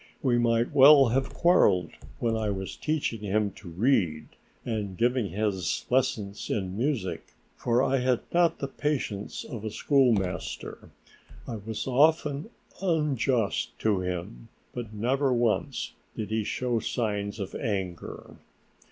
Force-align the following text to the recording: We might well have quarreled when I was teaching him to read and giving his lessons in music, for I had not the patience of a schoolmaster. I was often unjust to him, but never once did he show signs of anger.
We 0.23 0.39
might 0.39 0.71
well 0.73 1.09
have 1.09 1.31
quarreled 1.31 1.91
when 2.17 2.35
I 2.35 2.49
was 2.49 2.75
teaching 2.75 3.19
him 3.19 3.51
to 3.51 3.69
read 3.69 4.29
and 4.65 4.97
giving 4.97 5.29
his 5.29 5.85
lessons 5.91 6.49
in 6.49 6.75
music, 6.75 7.35
for 7.55 7.83
I 7.83 7.97
had 7.97 8.21
not 8.33 8.57
the 8.57 8.67
patience 8.67 9.43
of 9.43 9.63
a 9.63 9.69
schoolmaster. 9.69 10.89
I 11.47 11.57
was 11.57 11.85
often 11.85 12.49
unjust 12.81 13.77
to 13.81 13.99
him, 13.99 14.47
but 14.73 14.91
never 14.91 15.31
once 15.31 15.93
did 16.15 16.31
he 16.31 16.43
show 16.45 16.79
signs 16.79 17.39
of 17.39 17.53
anger. 17.53 18.37